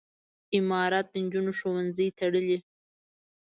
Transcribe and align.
امارت 0.57 1.05
د 1.13 1.15
نجونو 1.23 1.51
ښوونځي 1.59 2.07
تړلي. 2.19 2.57